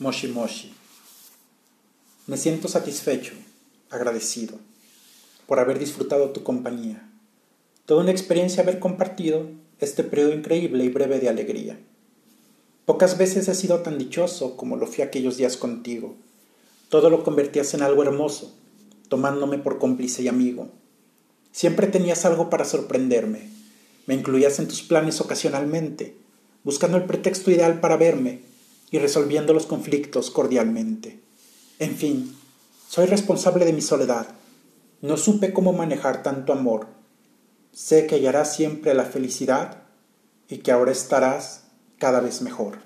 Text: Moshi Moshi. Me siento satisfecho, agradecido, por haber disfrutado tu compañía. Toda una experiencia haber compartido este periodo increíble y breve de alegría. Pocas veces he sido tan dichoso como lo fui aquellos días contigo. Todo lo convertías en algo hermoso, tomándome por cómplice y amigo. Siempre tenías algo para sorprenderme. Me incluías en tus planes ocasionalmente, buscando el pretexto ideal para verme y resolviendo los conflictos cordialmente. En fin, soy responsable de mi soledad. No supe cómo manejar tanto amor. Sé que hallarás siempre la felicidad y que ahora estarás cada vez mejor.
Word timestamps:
Moshi 0.00 0.26
Moshi. 0.26 0.74
Me 2.26 2.36
siento 2.36 2.66
satisfecho, 2.66 3.32
agradecido, 3.90 4.58
por 5.46 5.60
haber 5.60 5.78
disfrutado 5.78 6.30
tu 6.30 6.42
compañía. 6.42 7.08
Toda 7.86 8.02
una 8.02 8.10
experiencia 8.10 8.64
haber 8.64 8.80
compartido 8.80 9.46
este 9.78 10.02
periodo 10.02 10.32
increíble 10.32 10.82
y 10.84 10.88
breve 10.88 11.20
de 11.20 11.28
alegría. 11.28 11.78
Pocas 12.86 13.18
veces 13.18 13.46
he 13.46 13.54
sido 13.54 13.82
tan 13.82 13.96
dichoso 13.96 14.56
como 14.56 14.74
lo 14.74 14.88
fui 14.88 15.04
aquellos 15.04 15.36
días 15.36 15.56
contigo. 15.56 16.16
Todo 16.88 17.08
lo 17.08 17.22
convertías 17.22 17.72
en 17.74 17.82
algo 17.82 18.02
hermoso, 18.02 18.52
tomándome 19.08 19.58
por 19.58 19.78
cómplice 19.78 20.24
y 20.24 20.28
amigo. 20.28 20.70
Siempre 21.52 21.86
tenías 21.86 22.24
algo 22.24 22.50
para 22.50 22.64
sorprenderme. 22.64 23.48
Me 24.08 24.14
incluías 24.14 24.58
en 24.58 24.66
tus 24.66 24.82
planes 24.82 25.20
ocasionalmente, 25.20 26.16
buscando 26.64 26.96
el 26.96 27.04
pretexto 27.04 27.52
ideal 27.52 27.78
para 27.78 27.96
verme 27.96 28.53
y 28.94 29.00
resolviendo 29.00 29.52
los 29.52 29.66
conflictos 29.66 30.30
cordialmente. 30.30 31.18
En 31.80 31.96
fin, 31.96 32.36
soy 32.88 33.06
responsable 33.06 33.64
de 33.64 33.72
mi 33.72 33.80
soledad. 33.80 34.28
No 35.00 35.16
supe 35.16 35.52
cómo 35.52 35.72
manejar 35.72 36.22
tanto 36.22 36.52
amor. 36.52 36.86
Sé 37.72 38.06
que 38.06 38.14
hallarás 38.14 38.54
siempre 38.54 38.94
la 38.94 39.04
felicidad 39.04 39.82
y 40.48 40.58
que 40.58 40.70
ahora 40.70 40.92
estarás 40.92 41.64
cada 41.98 42.20
vez 42.20 42.40
mejor. 42.40 42.78